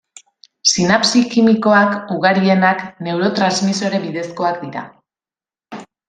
[0.69, 4.83] Sinapsi kimikoak, ugarienak, neurotransmisore bidezkoak dira.